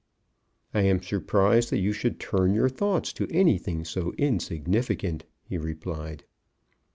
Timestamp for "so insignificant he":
3.85-5.59